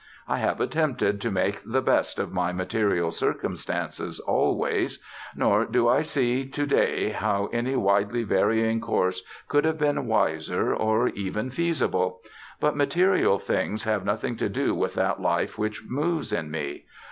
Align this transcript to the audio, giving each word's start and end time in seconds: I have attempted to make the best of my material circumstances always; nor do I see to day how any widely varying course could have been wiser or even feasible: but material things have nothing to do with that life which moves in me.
I 0.27 0.39
have 0.39 0.59
attempted 0.59 1.21
to 1.21 1.29
make 1.29 1.61
the 1.63 1.79
best 1.79 2.17
of 2.17 2.33
my 2.33 2.51
material 2.51 3.11
circumstances 3.11 4.19
always; 4.19 4.97
nor 5.35 5.63
do 5.63 5.87
I 5.87 6.01
see 6.01 6.43
to 6.47 6.65
day 6.65 7.09
how 7.11 7.51
any 7.53 7.75
widely 7.75 8.23
varying 8.23 8.81
course 8.81 9.21
could 9.47 9.63
have 9.63 9.77
been 9.77 10.07
wiser 10.07 10.73
or 10.73 11.09
even 11.09 11.51
feasible: 11.51 12.19
but 12.59 12.75
material 12.75 13.37
things 13.37 13.83
have 13.83 14.03
nothing 14.03 14.37
to 14.37 14.49
do 14.49 14.73
with 14.73 14.95
that 14.95 15.21
life 15.21 15.59
which 15.59 15.83
moves 15.87 16.33
in 16.33 16.49
me. 16.49 16.85